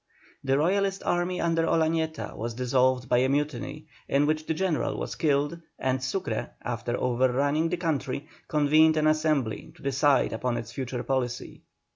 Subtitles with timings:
[0.43, 5.13] The Royalist army under Olañeta was dissolved by a mutiny, in which that General was
[5.13, 11.03] killed, and Sucre, after overrunning the country, convened an Assembly to decide upon its future
[11.03, 11.61] policy.